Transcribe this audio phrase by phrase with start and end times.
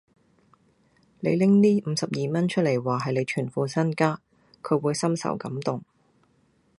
[1.19, 4.19] 你拎呢五十二蚊出黎話係你全副身家，
[4.63, 5.83] 佢會深受感動